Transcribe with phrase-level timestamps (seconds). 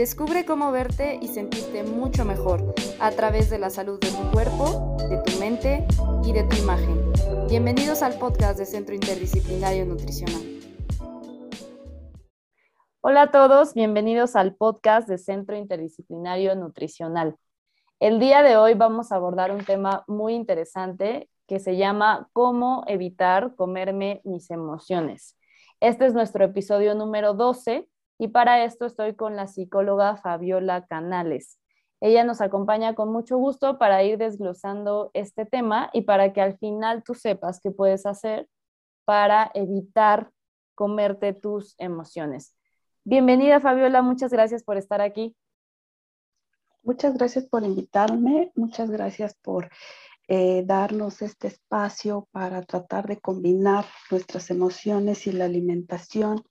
[0.00, 4.96] Descubre cómo verte y sentirte mucho mejor a través de la salud de tu cuerpo,
[5.10, 5.86] de tu mente
[6.24, 7.12] y de tu imagen.
[7.50, 10.40] Bienvenidos al podcast de Centro Interdisciplinario Nutricional.
[13.02, 17.36] Hola a todos, bienvenidos al podcast de Centro Interdisciplinario Nutricional.
[17.98, 22.84] El día de hoy vamos a abordar un tema muy interesante que se llama ¿Cómo
[22.86, 25.36] evitar comerme mis emociones?
[25.78, 27.86] Este es nuestro episodio número 12
[28.20, 31.58] y para esto estoy con la psicóloga Fabiola Canales.
[32.02, 36.58] Ella nos acompaña con mucho gusto para ir desglosando este tema y para que al
[36.58, 38.46] final tú sepas qué puedes hacer
[39.06, 40.30] para evitar
[40.74, 42.54] comerte tus emociones.
[43.04, 45.34] Bienvenida Fabiola, muchas gracias por estar aquí.
[46.82, 49.70] Muchas gracias por invitarme, muchas gracias por
[50.28, 56.44] eh, darnos este espacio para tratar de combinar nuestras emociones y la alimentación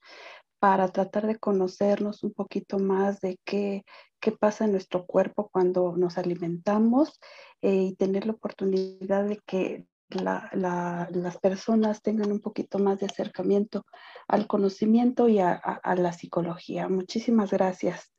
[0.59, 3.83] para tratar de conocernos un poquito más de qué,
[4.19, 7.19] qué pasa en nuestro cuerpo cuando nos alimentamos
[7.61, 13.85] eh, y tener la oportunidad de que las personas tengan un poquito más de acercamiento
[14.27, 15.61] al conocimiento y a,
[15.95, 16.89] la psicología.
[16.89, 18.11] Muchísimas gracias.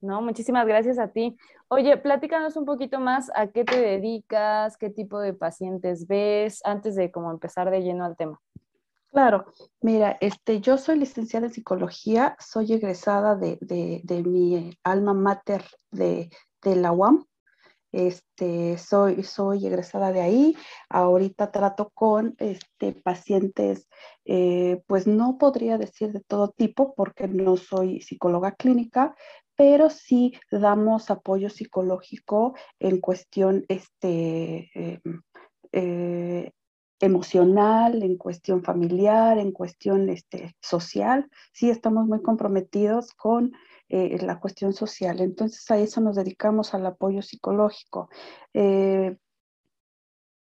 [0.00, 1.36] No, muchísimas gracias a ti.
[1.68, 6.94] Oye, platícanos un poquito más a qué te dedicas, qué tipo de pacientes ves, antes
[6.94, 8.40] de como empezar de lleno al tema.
[9.12, 9.46] Claro,
[9.80, 13.58] mira, este, yo soy licenciada en psicología, soy egresada de,
[14.24, 16.30] mi alma mater de,
[16.62, 17.26] la UAM.
[17.92, 20.56] Este, soy, soy egresada de ahí.
[20.88, 23.88] Ahorita trato con este, pacientes,
[24.24, 29.16] eh, pues no podría decir de todo tipo porque no soy psicóloga clínica,
[29.56, 35.22] pero sí damos apoyo psicológico en cuestión este, em,
[35.72, 36.52] eh,
[37.00, 41.28] emocional, en cuestión familiar, en cuestión este, social.
[41.52, 43.52] Sí, estamos muy comprometidos con
[43.88, 45.20] eh, la cuestión social.
[45.20, 48.08] Entonces a eso nos dedicamos al apoyo psicológico.
[48.54, 49.16] Eh,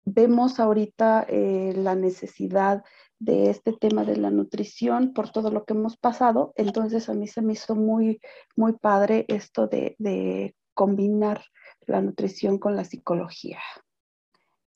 [0.05, 2.83] vemos ahorita eh, la necesidad
[3.19, 6.53] de este tema de la nutrición por todo lo que hemos pasado.
[6.57, 8.21] Entonces a mí se me hizo muy,
[8.57, 11.45] muy padre esto de, de combinar
[11.87, 13.61] la nutrición con la psicología.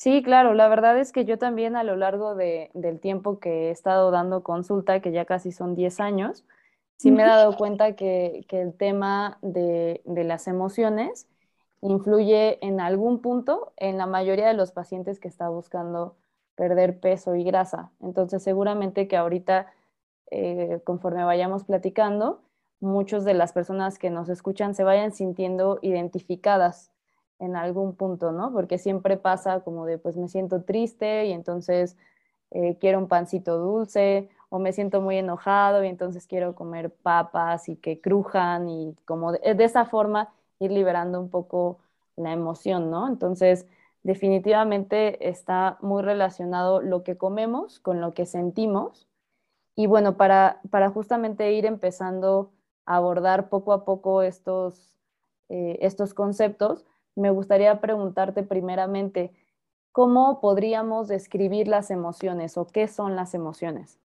[0.04, 3.68] Sí, claro, la verdad es que yo también a lo largo de, del tiempo que
[3.68, 6.44] he estado dando consulta, que ya casi son 10 años,
[6.98, 11.26] sí me he dado cuenta que, el tema de, las emociones
[11.80, 16.16] influye en algún punto en la mayoría de los pacientes que está buscando
[16.54, 17.90] perder peso y grasa.
[18.02, 19.72] Entonces, seguramente que ahorita,
[20.30, 22.42] eh, conforme vayamos platicando,
[22.78, 26.90] muchas de las personas que nos escuchan se vayan sintiendo identificadas
[27.44, 28.52] en algún punto, ¿no?
[28.52, 31.96] Porque siempre pasa como de, pues me siento triste y entonces
[32.50, 37.68] eh, quiero un pancito dulce, o me siento muy enojado y entonces quiero comer papas
[37.68, 41.80] y que crujan y como de, esa forma ir liberando un poco
[42.14, 43.08] la emoción, ¿no?
[43.08, 43.66] Entonces,
[44.04, 49.08] definitivamente está muy relacionado lo que comemos con lo que sentimos.
[49.74, 52.52] Y bueno, para, para justamente ir empezando
[52.86, 54.96] a abordar poco a poco estos,
[55.48, 59.32] eh, estos conceptos, me gustaría preguntarte primeramente,
[59.92, 63.98] ¿cómo podríamos describir las emociones o qué son las emociones?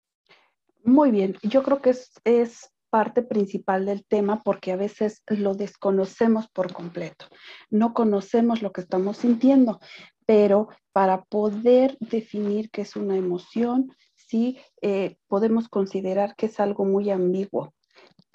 [0.84, 6.47] Muy bien, yo creo que es, parte principal del tema porque a veces lo desconocemos
[6.47, 7.25] por completo.
[7.69, 9.81] No conocemos lo que estamos sintiendo,
[10.25, 16.85] pero para poder definir qué es una emoción, sí eh, podemos considerar que es algo
[16.85, 17.73] muy ambiguo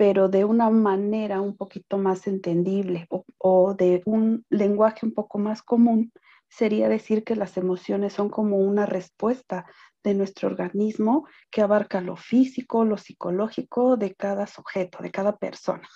[0.03, 3.07] pero de una manera un poquito más entendible
[3.39, 6.11] o, de un lenguaje un poco más común,
[6.49, 9.65] sería decir que las emociones son como una respuesta
[10.03, 15.89] de nuestro organismo que abarca lo físico, lo psicológico de cada sujeto, de cada persona.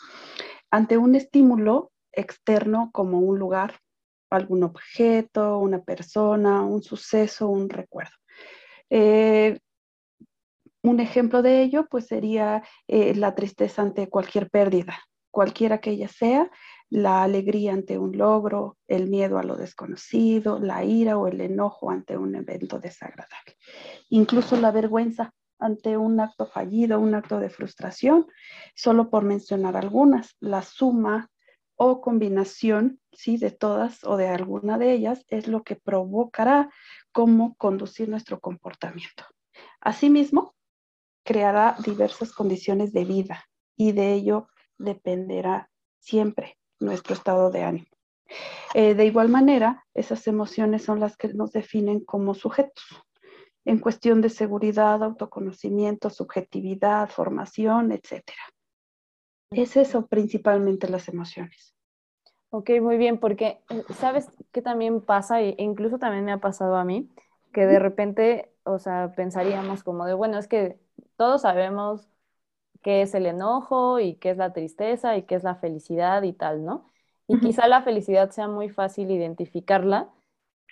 [0.70, 3.80] Ante un estímulo externo como un lugar,
[4.30, 8.14] algún objeto, una persona, un suceso, un recuerdo.
[8.88, 9.58] Eh,
[10.88, 14.98] un ejemplo de ello, pues sería eh, la tristeza ante cualquier pérdida,
[15.30, 16.50] cualquiera que ella sea,
[16.88, 21.90] la alegría ante un logro, el miedo a lo desconocido, la ira o el enojo
[21.90, 23.56] ante un evento desagradable,
[24.08, 28.26] incluso la vergüenza ante un acto fallido, un acto de frustración,
[28.74, 31.30] solo por mencionar algunas, la suma
[31.76, 36.70] o combinación, sí, de todas o de alguna de ellas es lo que provocará
[37.12, 39.24] cómo conducir nuestro comportamiento.
[39.80, 40.55] Asimismo,
[41.26, 43.44] creará diversas condiciones de vida
[43.76, 45.68] y de ello dependerá
[45.98, 47.86] siempre nuestro estado de ánimo.
[48.74, 52.84] Eh, de igual manera, esas emociones son las que nos definen como sujetos
[53.64, 58.22] en cuestión de seguridad, autoconocimiento, subjetividad, formación, etc.
[59.50, 61.74] Es eso principalmente las emociones.
[62.50, 66.76] Ok, muy bien, porque eh, sabes que también pasa, e incluso también me ha pasado
[66.76, 67.10] a mí,
[67.52, 70.78] que de repente, o sea, pensaríamos como de, bueno, es que
[71.16, 72.08] todos sabemos
[72.82, 76.32] qué es el enojo y qué es la tristeza y qué es la felicidad y
[76.32, 76.86] tal, ¿no?
[77.28, 80.08] Y quizá la felicidad sea muy fácil identificarla,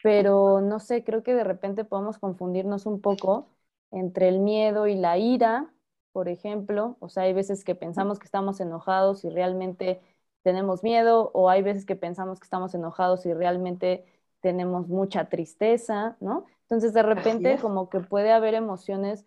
[0.03, 3.49] pero no sé, creo que de repente podemos confundirnos un poco
[3.91, 5.73] entre el miedo y la ira,
[6.13, 6.97] por ejemplo.
[7.01, 10.01] O sea, hay veces que pensamos que estamos enojados y realmente
[10.43, 14.05] tenemos miedo, o hay veces que pensamos que estamos enojados y realmente
[14.41, 16.45] tenemos mucha tristeza, ¿no?
[16.63, 19.25] Entonces, de repente, como que puede haber emociones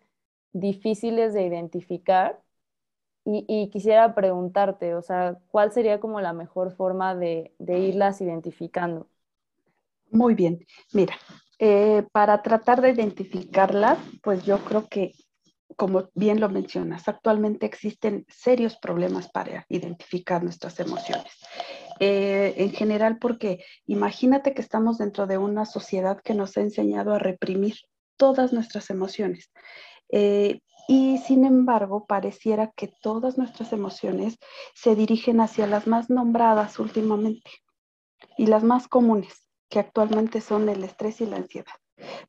[0.52, 2.40] difíciles de identificar.
[3.30, 9.06] Y, quisiera preguntarte, o sea, ¿cuál sería como la mejor forma de, de irlas identificando?
[10.10, 11.14] Muy bien, mira,
[11.58, 15.12] eh, para tratar de identificarlas, pues yo creo que,
[15.76, 21.32] como bien lo mencionas, actualmente existen serios problemas para identificar nuestras emociones.
[22.00, 27.12] Eh, en general, porque imagínate que estamos dentro de una sociedad que nos ha enseñado
[27.12, 27.74] a reprimir
[28.16, 29.50] todas nuestras emociones.
[30.10, 34.38] Eh, y sin embargo, pareciera que todas nuestras emociones
[34.74, 37.50] se dirigen hacia las más nombradas últimamente
[38.38, 41.74] y las más comunes que actualmente son el estrés y la ansiedad,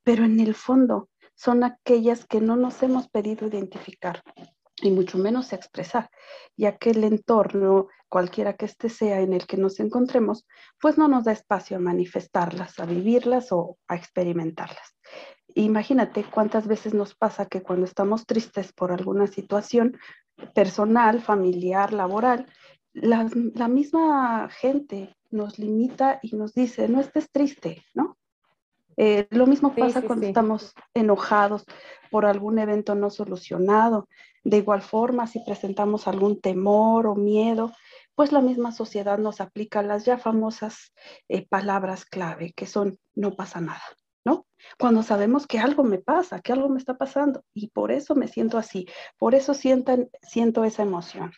[0.04, 4.22] pero en el fondo son aquellas que no nos hemos pedido identificar
[4.82, 6.10] y mucho menos expresar,
[6.58, 10.46] ya que el entorno, cualquiera que este sea en el que nos encontremos,
[10.82, 14.96] pues no nos da espacio a manifestarlas, a vivirlas o a experimentarlas.
[15.64, 19.98] Imagínate cuántas veces nos pasa que cuando estamos tristes por alguna situación
[20.54, 22.46] personal, familiar, laboral,
[22.94, 28.18] la, la misma gente nos limita y nos dice, no estés triste, ¿no?
[29.02, 31.64] Eh, lo mismo pasa cuando estamos enojados
[32.12, 34.10] por algún evento no solucionado.
[34.44, 37.72] De igual forma, si presentamos algún temor o miedo,
[38.14, 40.94] pues la misma sociedad nos aplica las ya famosas
[41.30, 43.84] eh, palabras clave, que son no pasa nada,
[44.30, 44.46] ¿no?
[44.78, 48.28] Cuando sabemos que algo me pasa, que algo me está pasando, y por eso me
[48.28, 48.88] siento así,
[49.18, 51.32] por eso sientan, siento esa emoción.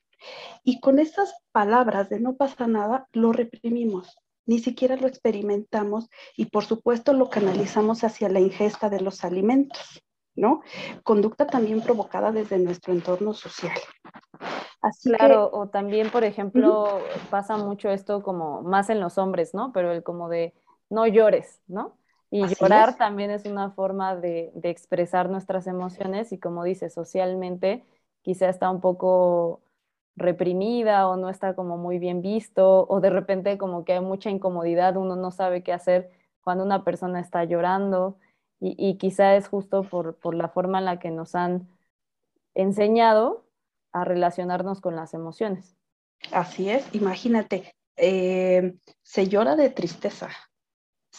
[0.64, 6.46] Y con esas palabras de no pasa nada, lo reprimimos, ni siquiera lo experimentamos y
[6.48, 10.04] por supuesto lo canalizamos hacia la ingesta de los alimentos,
[10.36, 10.62] ¿no?
[11.04, 13.78] Conducta también provocada desde nuestro entorno social.
[14.82, 17.00] Así claro, o también, por ejemplo,
[17.30, 19.72] pasa mucho esto como más en los hombres, ¿no?
[19.72, 20.54] Pero el como de
[20.90, 22.01] no llores, ¿no?
[22.32, 27.86] Y llorar también es una forma de, de expresar nuestras emociones y como dice, socialmente
[28.22, 29.62] quizá está un poco
[30.16, 34.30] reprimida o no está como muy bien visto o de repente como que hay mucha
[34.30, 36.10] incomodidad, uno no sabe qué hacer
[36.42, 38.18] cuando una persona está llorando
[38.64, 41.68] y, quizá es justo por, la forma en la que nos han
[42.54, 43.44] enseñado
[43.92, 45.76] a relacionarnos con las emociones.
[46.32, 50.30] Así es, imagínate, eh, se llora de tristeza,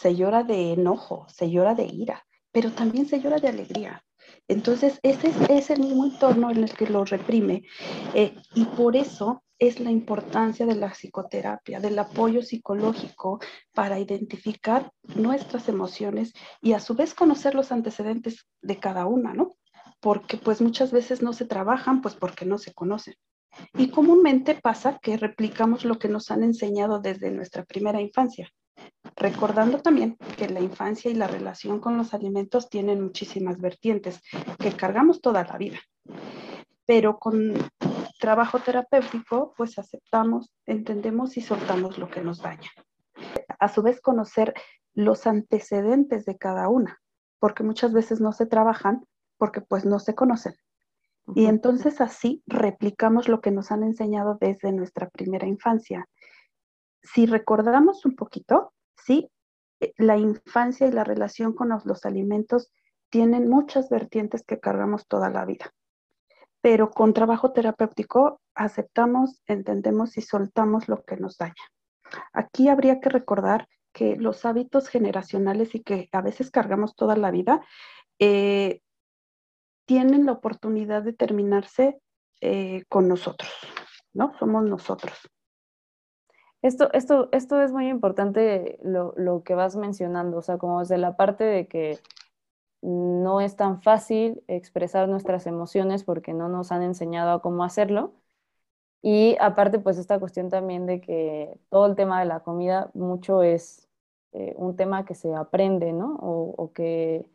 [0.03, 4.03] se llora de enojo, se llora de ira, pero también se llora de alegría.
[4.49, 7.63] Entonces, ese es, el mismo entorno en el que lo reprime
[8.13, 13.39] eh, y por eso es la importancia de la psicoterapia, del apoyo psicológico
[13.73, 19.51] para identificar nuestras emociones y a su vez conocer los antecedentes de cada una, ¿no?
[20.01, 23.15] Porque pues muchas veces no se trabajan pues porque no se conocen.
[23.75, 28.51] Y comúnmente pasa que replicamos lo que nos han enseñado desde nuestra primera infancia.
[29.15, 34.21] Recordando también que la infancia y la relación con los alimentos tienen muchísimas vertientes
[34.59, 35.79] que cargamos toda la vida.
[36.85, 37.53] Pero con
[38.19, 42.69] trabajo terapéutico, pues aceptamos, entendemos y soltamos lo que nos daña.
[43.59, 44.53] A su vez, conocer
[44.93, 47.01] los antecedentes de cada una,
[47.39, 49.05] porque muchas veces no se trabajan
[49.37, 50.55] porque pues no se conocen.
[51.35, 56.07] Y entonces así replicamos lo que nos han enseñado desde nuestra primera infancia.
[57.03, 58.73] Si recordamos un poquito,
[59.05, 59.29] Sí,
[59.79, 62.71] eh, la infancia y la relación con los, alimentos
[63.09, 65.73] tienen muchas vertientes que cargamos toda la vida,
[66.61, 71.53] pero con trabajo terapéutico aceptamos, entendemos y soltamos lo que nos daña.
[72.31, 77.29] Aquí habría que recordar que los hábitos generacionales y que a veces cargamos toda la
[77.29, 77.61] vida
[78.19, 78.81] eh,
[79.85, 81.99] tienen la oportunidad de terminarse
[82.41, 83.51] eh, con nosotros,
[84.13, 84.33] ¿no?
[84.39, 85.13] Somos nosotros.
[86.63, 90.97] Esto, esto, esto es muy importante lo, lo, que vas mencionando, o sea, como desde
[90.97, 91.99] la parte de que
[92.81, 98.13] no es tan fácil expresar nuestras emociones porque no nos han enseñado a cómo hacerlo.
[99.01, 103.43] Y aparte, pues esta cuestión también de que todo el tema de la comida mucho
[103.43, 103.89] es
[104.33, 106.15] eh, un tema que se aprende, ¿no?
[106.21, 107.25] O, o, que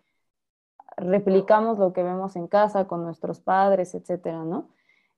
[0.97, 4.69] replicamos lo que vemos en casa con nuestros padres, etcétera, ¿no?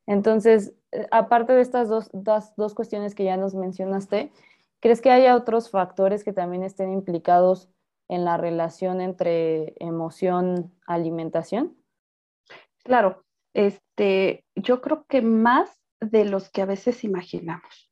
[0.07, 4.33] Entonces, eh, aparte de estas dos, dos, cuestiones que ya nos mencionaste,
[4.81, 7.71] ¿crees que haya otros factores que también estén implicados
[8.09, 11.77] en la relación entre emoción-alimentación?
[12.83, 17.91] Claro, este, yo creo que más de los que a veces imaginamos.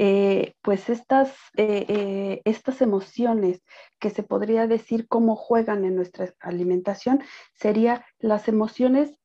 [0.00, 3.64] Eh, pues estas, eh, estas emociones
[3.98, 7.20] que se podría decir cómo juegan en nuestra alimentación,
[7.54, 9.17] serían las emociones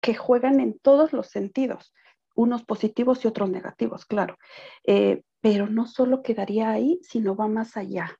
[0.00, 1.94] que juegan en todos los sentidos,
[2.34, 4.36] unos positivos y otros negativos, claro.
[4.86, 8.16] Eh, pero no solo quedaría ahí, sino va más allá.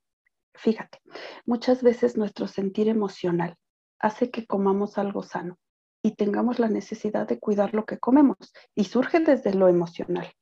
[0.55, 1.01] Fíjate,
[1.47, 3.57] muchas veces nuestro sentir emocional
[3.99, 5.59] hace que comamos algo sano
[6.03, 10.33] y tengamos la necesidad de cuidar lo que comemos y surge desde lo emocional.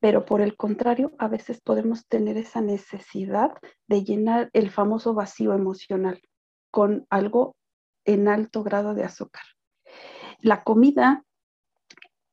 [0.00, 3.52] Pero por el contrario, a veces podemos tener esa necesidad
[3.88, 6.20] de llenar el famoso vacío emocional
[6.70, 7.56] con algo
[8.04, 9.42] en alto grado de azúcar
[10.40, 11.24] la comida,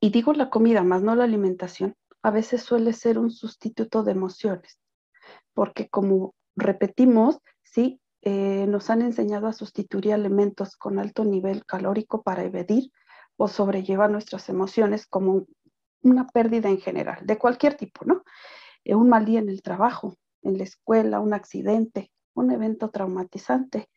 [0.00, 4.12] y digo la comida más no la alimentación, a veces suele ser un sustituto de
[4.12, 4.78] emociones,
[5.54, 12.22] porque como repetimos, sí, eh, nos han enseñado a sustituir alimentos con alto nivel calórico
[12.22, 12.90] para evadir
[13.36, 15.46] o sobrellevar nuestras emociones como
[16.02, 18.24] una pérdida en general, de cualquier tipo, ¿no?
[18.84, 23.88] Eh, un mal día en el trabajo, en la escuela, un accidente, un evento traumatizante,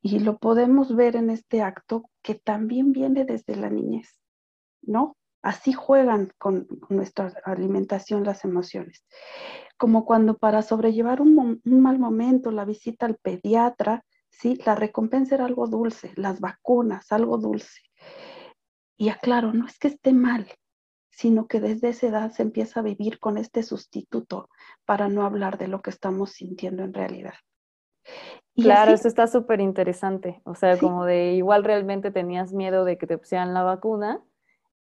[0.00, 4.20] y lo podemos ver en este acto que también viene desde la niñez,
[4.82, 5.16] ¿no?
[5.42, 9.04] Así juegan con, nuestra alimentación las emociones.
[9.76, 14.60] Como cuando para sobrellevar un, mal momento, la visita al pediatra, ¿sí?
[14.66, 17.80] La recompensa era algo dulce, las vacunas, algo dulce.
[18.96, 20.48] Y aclaro, no es que esté mal,
[21.10, 24.48] sino que desde esa edad se empieza a vivir con este sustituto
[24.84, 27.34] para no hablar de lo que estamos sintiendo en realidad
[28.62, 30.40] claro, eso está súper interesante.
[30.44, 34.22] O sea, como de igual realmente tenías miedo de que te pusieran la vacuna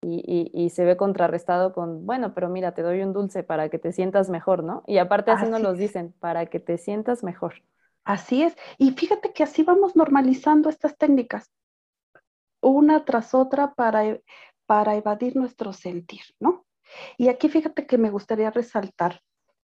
[0.01, 3.91] y, se ve contrarrestado con, bueno, pero mira, te doy un dulce para que te
[3.91, 4.83] sientas mejor, ¿no?
[4.85, 7.63] Y aparte así, nos los dicen, para que te sientas mejor.
[8.03, 8.55] Así es.
[8.77, 11.51] Y fíjate que así vamos normalizando estas técnicas,
[12.61, 14.23] una tras otra para, e,
[14.65, 16.65] para evadir nuestro sentir, ¿no?
[17.17, 19.21] Y aquí fíjate que me gustaría resaltar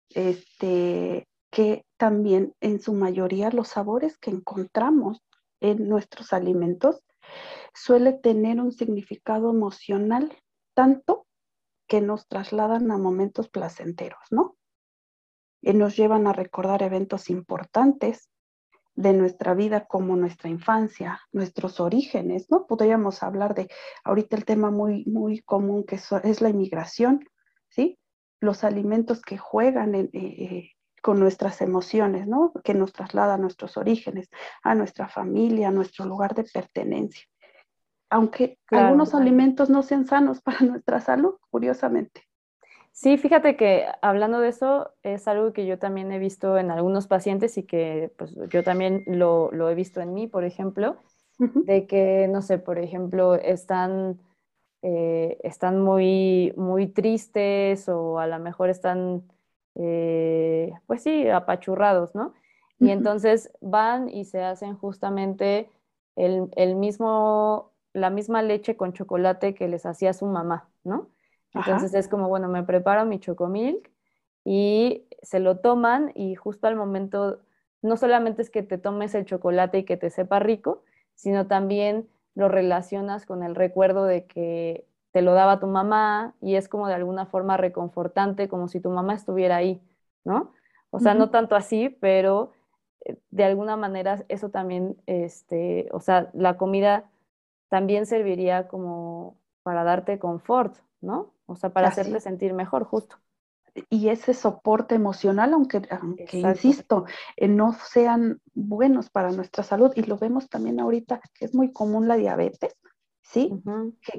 [0.09, 5.24] este, que también en su mayoría los sabores que encontramos
[5.62, 7.01] en nuestros alimentos
[7.74, 10.38] suele tener un significado emocional
[10.74, 11.25] tanto
[11.88, 14.57] que nos trasladan a momentos placenteros, ¿no?
[15.62, 18.29] Y nos llevan a recordar eventos importantes
[18.95, 22.67] de nuestra vida como nuestra infancia, nuestros orígenes, ¿no?
[22.67, 23.69] Podríamos hablar de
[24.03, 27.24] ahorita el tema muy, muy común que es la inmigración,
[27.69, 27.97] ¿sí?
[28.41, 30.75] Los alimentos que juegan en, eh, eh,
[31.05, 32.51] con nuestras emociones, ¿no?
[32.63, 34.27] Que nos traslada a nuestros orígenes,
[34.63, 37.27] a nuestra familia, a nuestro lugar de pertenencia.
[38.09, 42.24] Aunque algunos alimentos no sean sanos para nuestra salud, curiosamente.
[42.91, 47.05] Sí, fíjate que hablando de eso, es algo que yo también he visto en algunos
[47.05, 50.97] pacientes y que pues, yo también lo, lo he visto en mí, por ejemplo,
[51.38, 54.19] de que, no sé, por ejemplo, están,
[54.81, 59.21] eh, están muy, muy tristes o a lo mejor están
[59.75, 62.34] eh, pues sí, apachurrados, ¿no?
[62.79, 65.70] Y entonces van y se hacen justamente
[66.15, 71.10] el, mismo, la misma leche con chocolate que les hacía su mamá, ¿no?
[71.53, 73.89] Entonces es como, bueno, me preparo mi chocomilk
[74.44, 77.39] y se lo toman y justo al momento,
[77.82, 82.10] no solamente es que te tomes el chocolate y que te sepa rico, sino también
[82.34, 86.89] lo relacionas con el recuerdo de que te lo daba tu mamá y es como
[86.89, 89.81] de alguna forma reconfortante, como si tu mamá estuviera ahí,
[90.25, 90.51] ¿no?
[90.89, 92.51] O sea, no tanto así, pero
[93.05, 97.10] eh, de alguna manera eso también, este, o sea, la comida
[97.69, 101.31] también serviría como para darte confort, ¿no?
[101.45, 103.15] O sea, para hacerte sentir mejor, justo.
[103.89, 107.05] Y ese soporte emocional, aunque, aunque insisto,
[107.38, 111.72] eh, no sean buenos para nuestra salud, y lo vemos también ahorita, que es muy
[111.72, 112.75] común la diabetes,
[113.25, 113.51] ¿sí?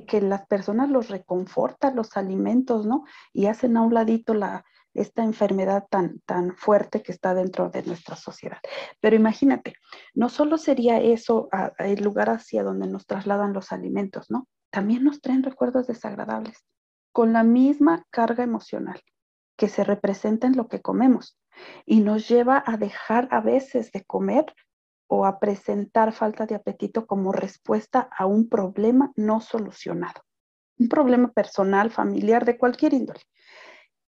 [0.07, 3.05] que, las personas los reconfortan los alimentos, ¿no?
[3.33, 7.83] Y hacen a un ladito la, esta enfermedad tan, tan fuerte que está dentro de
[7.85, 8.59] nuestra sociedad.
[9.01, 9.75] Pero imagínate,
[10.15, 11.49] no solo sería eso
[11.79, 14.49] el lugar hacia donde nos trasladan los alimentos, ¿no?
[14.71, 16.65] También nos traen recuerdos desagradables,
[17.13, 19.01] con la misma carga emocional
[19.57, 21.39] que se representa en lo que comemos
[21.87, 24.55] y nos lleva a dejar a veces de comer
[25.09, 30.23] o a presentar falta de apetito como respuesta a un problema no solucionado,
[30.79, 33.21] un problema personal, familiar, de cualquier índole.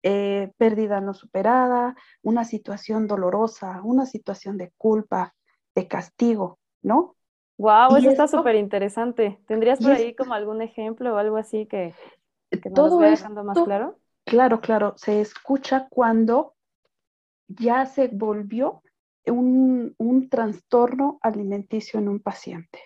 [0.02, 5.34] Eh, pérdida no superada, una situación dolorosa, una situación de culpa,
[5.74, 7.16] de castigo, ¿no?
[7.58, 9.40] Wow, eso está súper interesante.
[9.46, 11.94] ¿Tendrías por ahí como algún ejemplo o algo así que,
[12.50, 13.98] que nos todo dejando más claro?
[14.24, 16.54] Claro, claro, se escucha cuando
[17.48, 18.82] ya se volvió
[19.26, 22.80] un, un trastorno alimenticio en un paciente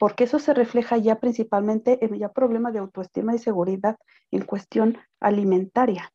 [0.00, 3.98] porque eso se refleja ya principalmente en ya problemas de autoestima y seguridad
[4.30, 6.10] en cuestión alimentaria.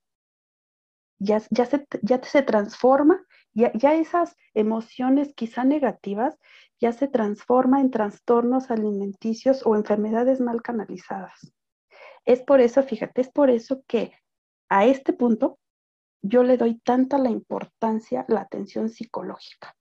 [1.20, 6.36] Ya, ya, se, ya se transforma, ya, ya esas emociones quizá negativas
[6.82, 11.54] ya se transforma en trastornos alimenticios o enfermedades mal canalizadas.
[12.26, 14.14] Es por eso, fíjate, es por eso que
[14.68, 15.60] a este punto
[16.22, 19.76] yo le doy tanta la importancia la atención psicológica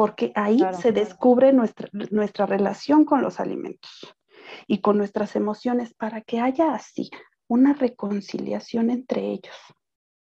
[0.00, 4.16] porque ahí se descubre nuestra, nuestra relación con los alimentos
[4.66, 7.10] y con nuestras emociones para que haya así
[7.48, 9.54] una reconciliación entre ellos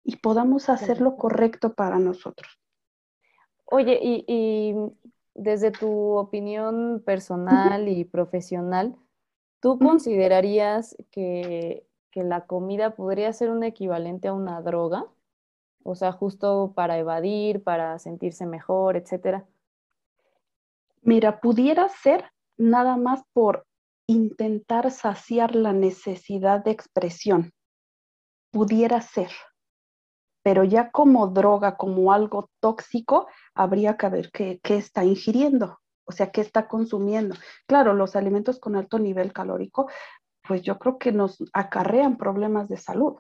[0.03, 2.59] y podamos hacer lo correcto para nosotros.
[3.67, 4.75] Oye, y,
[5.35, 8.97] desde tu opinión personal y profesional,
[9.61, 15.05] ¿tú considerarías que, que, la comida podría ser un equivalente a una droga?
[15.87, 19.47] O sea, justo para evadir, para sentirse mejor, etcétera.
[21.01, 23.67] Mira, pudiera ser nada más por
[24.09, 27.53] intentar saciar la necesidad de expresión.
[28.51, 29.31] Pudiera ser.
[30.43, 36.33] Pero ya como droga, como algo tóxico, habría que ver qué, está ingiriendo, o sea,
[36.33, 37.37] qué está consumiendo.
[37.69, 39.89] Claro, los alimentos con alto nivel calórico,
[40.43, 43.19] pues yo creo que nos acarrean problemas de salud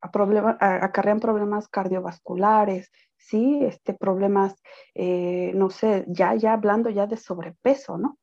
[0.00, 3.60] acarrean problemas cardiovasculares, ¿sí?
[3.64, 4.54] Este, problemas,
[4.94, 8.18] eh, no sé, ya, ya hablando ya de sobrepeso, ¿no?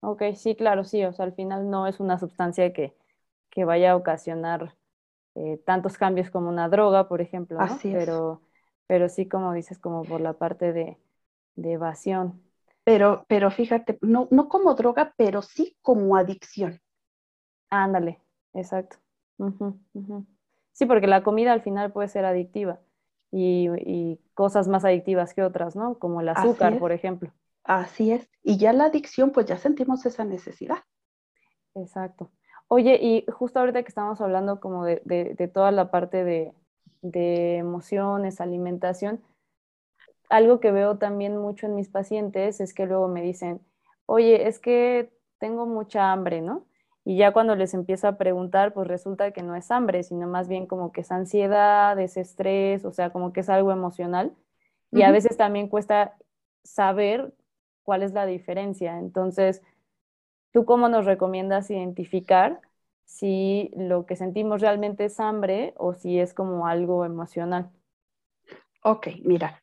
[0.00, 2.94] Ok, sí, claro, sí, o sea, al final no es una sustancia que,
[3.50, 4.76] que vaya a ocasionar
[5.36, 7.84] eh, tantos cambios como una droga, por ejemplo, ¿no?
[7.84, 8.42] Así pero,
[8.86, 10.98] pero sí, como dices, como por la parte de,
[11.56, 12.42] de evasión.
[12.84, 16.80] Pero, pero fíjate, no, no como droga, pero sí como adicción.
[17.70, 18.22] Ándale,
[18.54, 19.01] exacto.
[20.72, 22.80] Sí, porque la comida al final puede ser adictiva
[23.30, 25.98] y, cosas más adictivas que otras, ¿no?
[25.98, 27.30] Como el azúcar, por ejemplo.
[27.64, 28.28] Así es.
[28.42, 30.78] Y ya la adicción, pues ya sentimos esa necesidad.
[31.74, 32.30] Exacto.
[32.68, 36.52] Oye, y justo ahorita que estamos hablando como de, toda la parte de,
[37.02, 39.22] de emociones, alimentación,
[40.30, 43.60] algo que veo también mucho en mis pacientes es que luego me dicen,
[44.06, 46.64] oye, es que tengo mucha hambre, ¿no?
[47.04, 50.48] Y ya cuando les empiezo a preguntar, pues resulta que no es hambre, sino más
[50.48, 54.32] bien como que es ansiedad, es estrés, o sea, como que es algo emocional.
[54.92, 56.16] Y a veces también cuesta
[56.64, 57.32] saber
[57.82, 58.98] cuál es la diferencia.
[58.98, 59.62] Entonces,
[60.52, 62.60] ¿tú cómo nos recomiendas identificar
[63.04, 67.70] si lo que sentimos realmente es hambre o si es como algo emocional?
[68.84, 69.62] Ok, mira,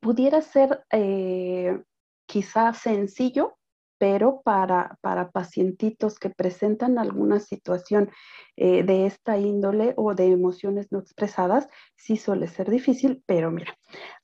[0.00, 1.82] pudiera ser eh,
[2.26, 3.56] quizás sencillo
[4.00, 8.10] pero para, para pacientitos que presentan alguna situación
[8.56, 13.76] eh, de esta índole o de emociones no expresadas, sí suele ser difícil, pero mira,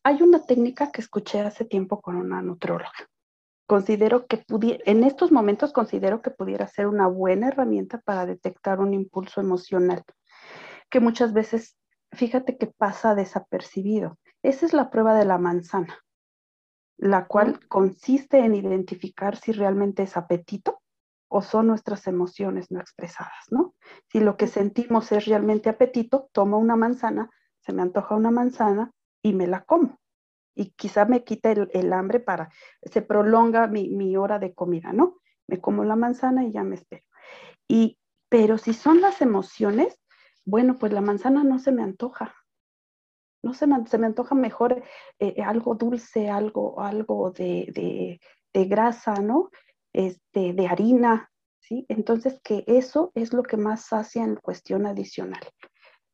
[0.02, 2.90] hay una técnica que escuché hace tiempo con una nutrióloga.
[3.66, 4.42] Considero que
[4.86, 10.04] en estos momentos considero que pudiera ser una buena herramienta para detectar un impulso emocional,
[10.88, 11.76] que muchas veces,
[12.12, 14.16] fíjate que pasa desapercibido.
[14.42, 15.98] Esa es la prueba de la manzana
[16.98, 20.80] la cual consiste en identificar si realmente es apetito
[21.28, 23.74] o son nuestras emociones no expresadas, ¿no?
[24.08, 27.30] Si lo que sentimos es realmente apetito, tomo una manzana,
[27.60, 29.98] se me antoja una manzana y me la como.
[30.54, 32.50] Y quizá me quita el, hambre para,
[32.82, 35.18] se prolonga mi, mi, hora de comida, ¿no?
[35.46, 37.04] Me como la manzana y ya me espero.
[37.68, 40.00] Y, pero si son las emociones,
[40.44, 42.34] bueno, pues la manzana no se me antoja,
[43.46, 44.82] no se me, se me antoja mejor
[45.20, 48.20] eh, algo dulce, algo, algo de,
[48.52, 49.50] grasa, ¿no?
[49.92, 51.30] Este, de harina,
[51.60, 51.86] ¿sí?
[51.88, 55.42] Entonces, que eso es lo que más sacia en cuestión adicional.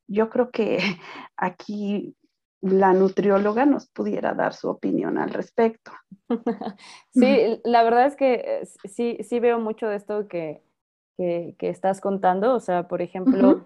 [0.07, 0.79] Yo creo que
[1.37, 2.15] aquí
[2.61, 5.93] la nutrióloga nos pudiera dar su opinión al respecto.
[7.15, 10.63] Sí, la verdad es que eh, sí, sí veo mucho de esto que,
[11.19, 12.55] estás contando.
[12.55, 13.65] O sea, por ejemplo,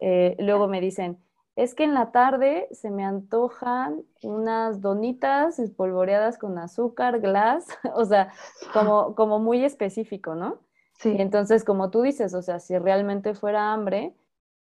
[0.00, 1.18] eh, luego me dicen,
[1.58, 8.04] es que en la tarde se me antojan unas donitas espolvoreadas con azúcar, glass, o
[8.04, 8.32] sea,
[8.72, 10.60] como, como muy específico, ¿no?
[11.00, 11.16] Sí.
[11.18, 14.14] Y entonces, como tú dices, o sea, si realmente fuera hambre,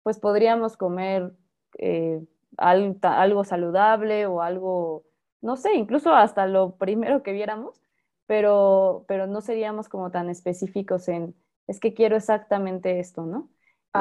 [0.04, 1.32] pues podríamos comer
[1.78, 2.26] eh,
[2.58, 5.06] algo, saludable o algo,
[5.40, 7.82] no sé, incluso hasta lo primero que viéramos,
[8.26, 11.36] pero, pero no seríamos como tan específicos en,
[11.68, 13.48] es que quiero exactamente esto, ¿no?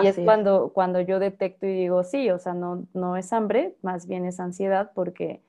[0.03, 3.76] Y es cuando, cuando yo detecto y digo, sí, o sea, no, no es hambre,
[3.83, 5.42] más bien es ansiedad porque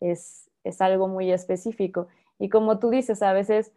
[0.00, 2.08] es, es algo muy específico.
[2.38, 3.72] Y como tú dices, a veces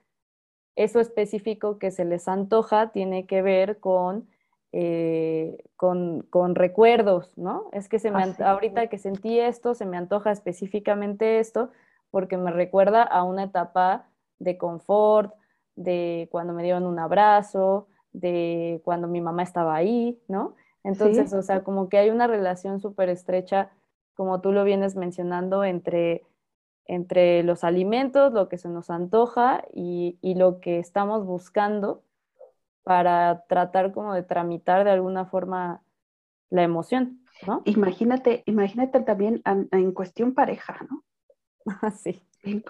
[0.75, 4.27] eso específico que se les antoja tiene que ver con,
[4.71, 7.69] eh, con, recuerdos, ¿no?
[7.71, 11.71] Es que se me ahorita que sentí esto, se me antoja específicamente esto,
[12.11, 14.07] porque me recuerda a una etapa
[14.39, 15.33] de confort,
[15.75, 17.87] de cuando me dieron un abrazo,
[18.19, 20.55] de cuando mi mamá estaba ahí, ¿no?
[20.83, 23.71] Entonces, o sea, como que hay una relación súper estrecha,
[24.15, 26.23] como tú lo vienes mencionando, entre,
[26.85, 32.03] entre los alimentos, lo que se nos antoja y, y lo que estamos buscando
[32.83, 35.81] para tratar como de tramitar de alguna forma
[36.49, 37.61] la emoción, ¿no?
[37.65, 41.03] Imagínate, imagínate también en, cuestión pareja, ¿no?
[41.91, 42.23] sí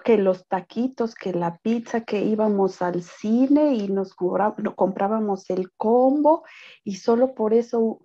[0.04, 6.44] que los taquitos, que la pizza, que íbamos al cine y nos comprábamos el combo
[6.84, 8.00] y solo por eso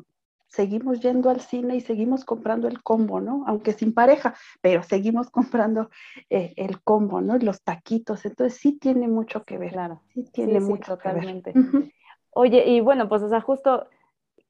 [0.53, 3.43] seguimos yendo al cine y seguimos comprando el combo, ¿no?
[3.47, 5.89] Aunque sin pareja, pero seguimos comprando
[6.29, 7.37] eh, el combo, ¿no?
[7.37, 9.71] Los taquitos, entonces sí tiene mucho que ver.
[9.71, 10.01] Claro.
[10.13, 11.43] Sí tiene mucho que ver.
[12.29, 13.87] Oye, y bueno, pues o sea, justo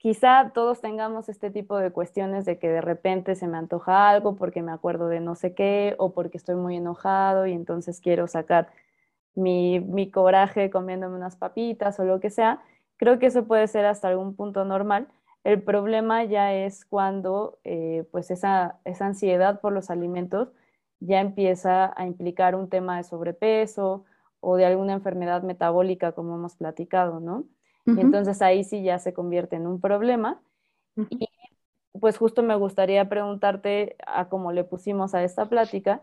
[0.03, 4.35] quizá todos tengamos este tipo de cuestiones de que de repente se me antoja algo
[4.35, 8.27] porque me acuerdo de no sé qué o porque estoy muy enojado y entonces quiero
[8.27, 8.69] sacar
[9.35, 12.61] mi, coraje comiéndome unas papitas o lo que sea.
[12.97, 15.07] Creo que eso puede ser hasta algún punto normal.
[15.45, 20.51] El problema ya es cuando eh, pues esa, esa ansiedad por los alimentos
[20.99, 24.05] ya empieza a implicar un tema de sobrepeso
[24.41, 27.45] o de alguna enfermedad metabólica como hemos platicado, ¿no?
[27.85, 30.41] Y entonces ahí sí ya se convierte en un problema.
[30.95, 31.27] Y
[31.99, 36.01] pues justo me gustaría preguntarte, a cómo le pusimos a esta plática,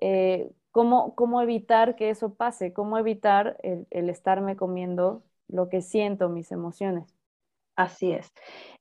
[0.00, 2.72] eh, ¿cómo, ¿cómo, evitar que eso pase?
[2.72, 7.14] ¿Cómo evitar el, estarme comiendo lo que siento, mis emociones?
[7.76, 8.32] Así es.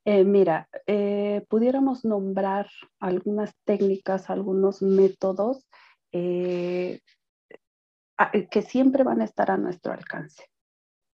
[0.06, 5.66] Eh, mira, eh, pudiéramos nombrar algunas técnicas, algunos métodos
[6.12, 7.02] que
[8.62, 10.50] siempre van a estar a nuestro alcance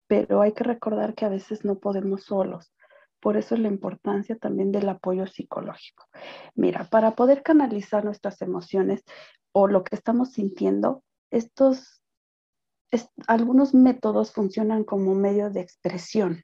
[0.08, 2.74] pero hay que recordar que a veces no podemos solos.
[3.20, 6.06] Por eso es la importancia también del apoyo psicológico.
[6.54, 9.04] Mira, para poder canalizar nuestras emociones
[9.52, 12.04] o lo que estamos sintiendo, estos,
[13.28, 16.44] algunos métodos funcionan como medio de expresión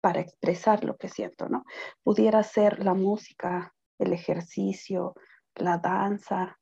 [0.00, 1.64] para expresar lo que siento, ¿no?
[2.02, 5.14] Pudiera ser la música, el ejercicio,
[5.54, 6.58] la danza,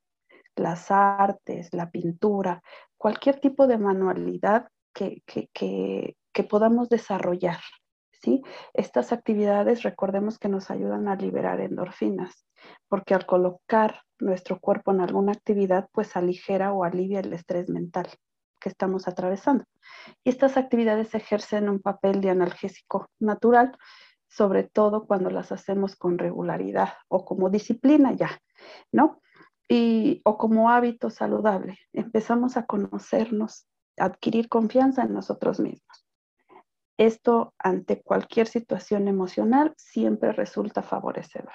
[0.55, 2.63] las artes, la pintura,
[2.97, 5.23] cualquier tipo de manualidad que,
[6.33, 7.61] que podamos desarrollar.
[8.23, 8.43] ¿sí?
[8.75, 12.47] Estas actividades, recordemos que nos ayudan a liberar endorfinas,
[12.89, 18.09] porque al colocar nuestro cuerpo en alguna actividad, pues aligera o alivia el estrés mental
[18.61, 19.65] que estamos atravesando.
[20.25, 23.77] Y estas actividades ejercen un papel de analgésico natural,
[24.29, 28.41] sobre todo cuando las hacemos con regularidad o como disciplina ya,
[28.93, 29.21] ¿no?
[29.69, 31.79] Y, o como hábito saludable.
[31.93, 36.07] Empezamos a conocernos, adquirir confianza en nosotros mismos.
[36.99, 41.53] Esto ante cualquier situación emocional siempre resulta favorecedor,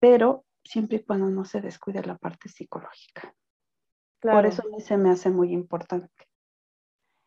[0.00, 3.34] pero siempre y cuando no se descuide la parte psicológica.
[4.20, 6.28] Por eso a mí se me hace muy importante.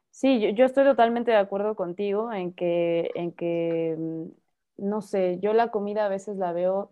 [0.10, 5.54] Sí, yo, estoy totalmente de acuerdo contigo en que, en que, mm, no sé, yo
[5.54, 6.92] la comida a veces la veo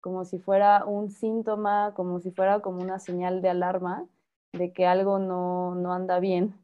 [0.00, 4.08] como si fuera un síntoma, como si fuera como una señal de alarma
[4.56, 6.54] de que algo no, no anda bien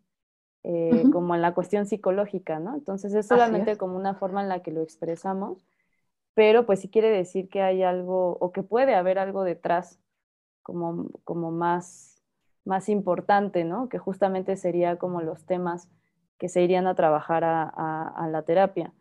[0.65, 2.75] eh, como en la cuestión psicológica, ¿no?
[2.75, 5.67] Entonces es solamente como una forma en la que lo expresamos,
[6.35, 9.99] pero pues sí quiere decir que hay algo o que puede haber algo detrás
[10.63, 12.23] como, como más,
[12.65, 13.89] más importante, ¿no?
[13.89, 15.89] Que justamente sería como los temas
[16.39, 18.93] que se irían a trabajar a, la terapia.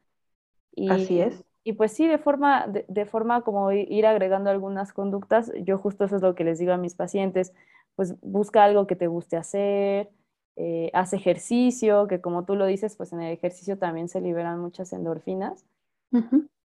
[0.73, 1.43] Y, Así es.
[1.63, 6.15] Y pues sí, de forma, de, forma como ir agregando algunas conductas, yo justo eso
[6.15, 7.53] es lo que les digo a mis pacientes,
[7.95, 10.09] pues busca algo que te guste hacer,
[10.55, 14.59] eh, hace ejercicio, que como tú lo dices, pues en el ejercicio también se liberan
[14.59, 15.65] muchas endorfinas,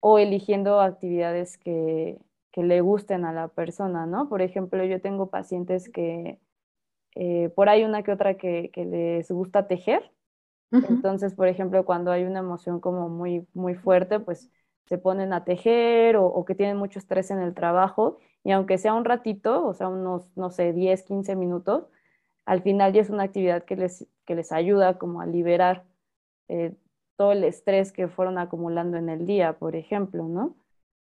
[0.00, 2.18] o eligiendo actividades que,
[2.56, 4.30] le gusten a la persona, ¿no?
[4.30, 6.40] Por ejemplo, yo tengo pacientes que,
[7.14, 10.10] eh, por ahí una que otra que, les gusta tejer,
[10.70, 14.50] entonces, por ejemplo, cuando hay una emoción como muy, muy fuerte, pues
[14.88, 18.94] se ponen a tejer o, que tienen mucho estrés en el trabajo y aunque sea
[18.94, 21.88] un ratito, o sea, unos, no sé, 10, 15 minutos,
[22.44, 25.84] al final ya es una actividad que les, que les ayuda como a liberar
[26.48, 26.74] eh,
[27.16, 30.54] todo el estrés que fueron acumulando en el día, por ejemplo, ¿no?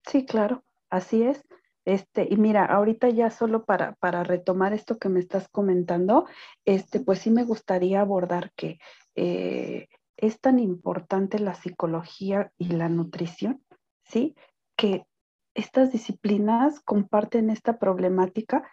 [0.07, 1.43] Sí, claro, así es.
[1.85, 6.25] Este, y mira, ahorita ya solo para, para retomar esto que me estás comentando,
[6.65, 8.79] este, pues sí me gustaría abordar que
[9.15, 9.87] eh,
[10.17, 13.61] es tan importante la psicología y la nutrición,
[14.07, 14.35] ¿sí?
[14.75, 15.05] Que
[15.53, 18.69] estas disciplinas comparten esta problemática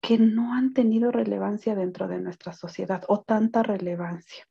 [0.00, 4.44] que no han tenido relevancia dentro de nuestra sociedad o tanta relevancia.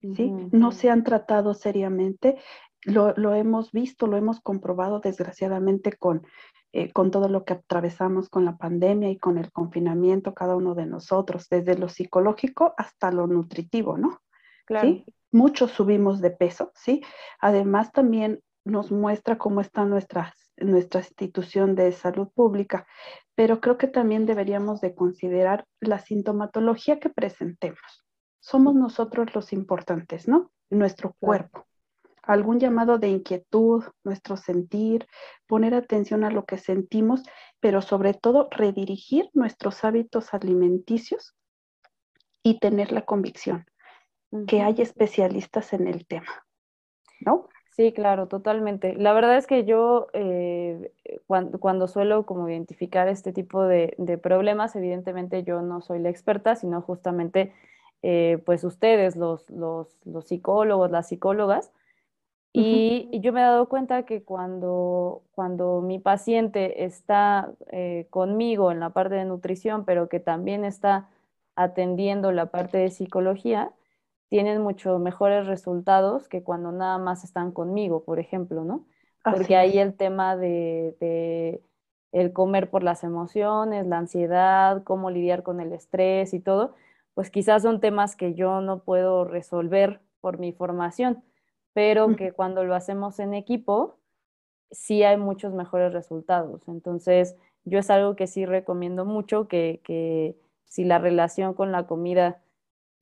[0.00, 0.30] ¿sí?
[0.52, 2.38] No se han tratado seriamente.
[2.82, 6.26] Lo, lo, hemos visto, lo hemos comprobado desgraciadamente con,
[6.72, 10.74] eh, con todo lo que atravesamos con la pandemia y con el confinamiento, cada uno
[10.74, 14.20] de nosotros, desde lo psicológico hasta lo nutritivo, ¿no?
[14.66, 14.88] Claro.
[14.88, 15.04] ¿Sí?
[15.32, 17.02] Muchos subimos de peso, ¿sí?
[17.40, 22.86] Además también nos muestra cómo está nuestra, nuestra institución de salud pública,
[23.34, 28.04] pero creo que también deberíamos de considerar la sintomatología que presentemos.
[28.40, 30.50] Somos nosotros los importantes, ¿no?
[30.70, 31.66] Nuestro cuerpo.
[32.22, 35.06] Algún llamado de inquietud, nuestro sentir,
[35.46, 37.22] poner atención a lo que sentimos,
[37.60, 41.34] pero sobre todo redirigir nuestros hábitos alimenticios
[42.42, 43.66] y tener la convicción
[44.48, 46.44] que hay especialistas en el tema,
[47.20, 47.48] ¿no?
[47.76, 48.94] Sí, claro, totalmente.
[48.94, 50.92] La verdad es que yo eh,
[51.26, 56.82] cuando, suelo como identificar este tipo de, problemas, evidentemente yo no soy la experta, sino
[56.82, 57.52] justamente
[58.02, 59.88] eh, pues ustedes, los, los,
[60.24, 61.72] psicólogos, las psicólogas.
[62.52, 68.78] Y, yo me he dado cuenta que cuando, cuando mi paciente está eh, conmigo en
[68.78, 71.08] la parte de nutrición, pero que también está
[71.56, 73.72] atendiendo la parte de psicología,
[74.34, 78.84] tienen mucho mejores resultados que cuando nada más están conmigo, por ejemplo, ¿no?
[79.22, 81.62] Porque ahí el tema de,
[82.10, 86.74] el comer por las emociones, la ansiedad, cómo lidiar con el estrés y todo,
[87.14, 91.22] pues quizás son temas que yo no puedo resolver por mi formación,
[91.72, 94.00] pero que cuando lo hacemos en equipo,
[94.72, 96.66] sí hay muchos mejores resultados.
[96.66, 101.86] Entonces, yo es algo que sí recomiendo mucho, que, que si la relación con la
[101.86, 102.40] comida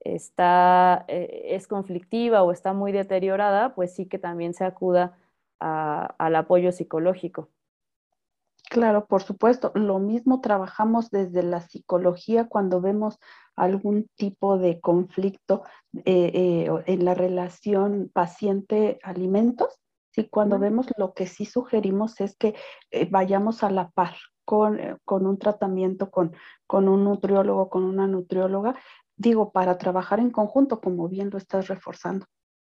[0.04, 5.16] está, eh, es conflictiva o está muy deteriorada, pues sí que también se acuda
[5.58, 7.48] al apoyo psicológico.
[8.68, 9.70] Claro, por supuesto.
[9.76, 13.20] Lo mismo trabajamos desde la psicología cuando vemos
[13.54, 15.62] algún tipo de conflicto
[16.04, 19.78] eh, eh, en la relación paciente-alimentos.
[20.10, 22.56] Sí, cuando vemos lo que sí sugerimos es que
[23.10, 26.34] vayamos a la par con, con un tratamiento, con,
[26.66, 28.74] con un nutriólogo, con una nutrióloga,
[29.16, 32.26] digo, para trabajar en conjunto, como bien lo estás reforzando.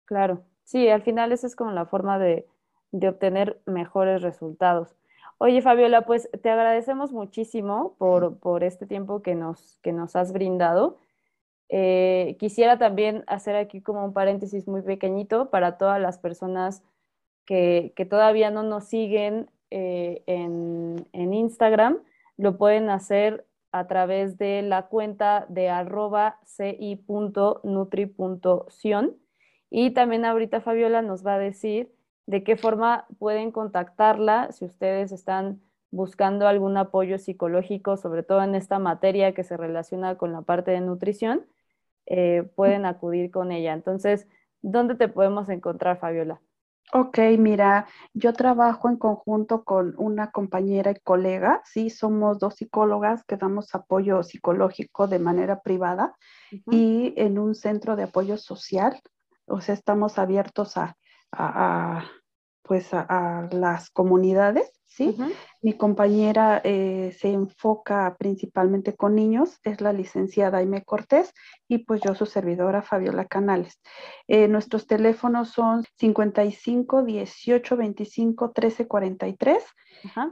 [0.05, 2.47] Claro, sí, al final esa es como la forma de,
[2.91, 4.95] obtener mejores resultados.
[5.39, 10.99] Oye, Fabiola, pues te agradecemos muchísimo por, este tiempo que nos, que nos has brindado.
[11.69, 16.83] Eh, quisiera también hacer aquí como un paréntesis muy pequeñito para todas las personas
[17.45, 21.97] que, todavía no nos siguen eh, en, en Instagram.
[22.37, 29.17] Lo pueden hacer a través de la cuenta de arroba ci.nutri.sion.
[29.69, 31.91] Y también ahorita Fabiola nos va a decir
[32.27, 38.55] de qué forma pueden contactarla si ustedes están buscando algún apoyo psicológico, sobre todo en
[38.55, 41.45] esta materia que se relaciona con la parte de nutrición,
[42.05, 43.73] eh, pueden acudir con ella.
[43.73, 44.27] Entonces,
[44.61, 46.41] ¿dónde te podemos encontrar, Fabiola?
[46.91, 53.23] Ok, mira, yo trabajo en conjunto con una compañera y colega, sí, somos dos psicólogas
[53.23, 56.15] que damos apoyo psicológico de manera privada
[56.69, 59.01] y en un centro de apoyo social,
[59.47, 60.95] o sea, estamos abiertos a,
[62.61, 65.17] pues a, las comunidades, ¿sí?
[65.63, 71.31] Mi compañera eh, se enfoca principalmente con niños, es la licenciada Aime Cortés
[71.69, 73.79] y pues yo su servidora Fabiola Canales.
[74.27, 79.63] Eh, nuestros teléfonos son 55 18 25 13 43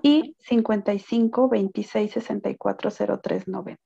[0.04, 2.90] y 55 26 64
[3.24, 3.82] 03 90.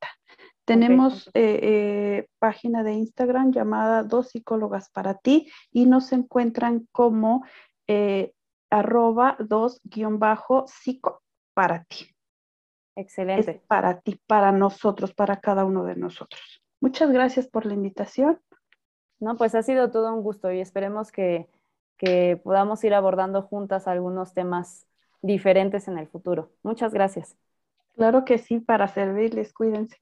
[0.65, 7.45] Tenemos eh, página de Instagram llamada Dos Psicólogas para ti y nos encuentran como
[7.85, 8.31] eh,
[8.71, 11.21] arroba dos guion bajo psico
[11.55, 12.15] para ti.
[12.95, 13.61] Excelente.
[13.67, 16.61] para ti, para nosotros, para cada uno de nosotros.
[16.79, 18.39] Muchas gracias por la invitación.
[19.19, 21.49] No, pues ha sido todo un gusto y esperemos que,
[21.97, 24.85] que podamos ir abordando juntas algunos temas
[25.21, 26.51] diferentes en el futuro.
[26.61, 27.35] Muchas gracias.
[27.95, 29.97] Claro que sí, para servirles, cuídense.